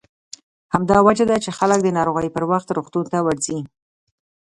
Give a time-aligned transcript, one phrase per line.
[0.73, 3.59] همدا وجه ده چې خلک د ناروغۍ پر وخت روغتون ته ورځي.